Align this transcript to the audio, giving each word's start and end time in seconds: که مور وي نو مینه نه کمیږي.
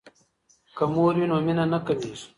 که 0.77 0.83
مور 0.93 1.13
وي 1.19 1.25
نو 1.29 1.37
مینه 1.45 1.65
نه 1.71 1.79
کمیږي. 1.85 2.25